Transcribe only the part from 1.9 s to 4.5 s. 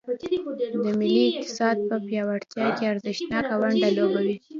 پیاوړتیا کې ارزښتناکه ونډه لوبوي.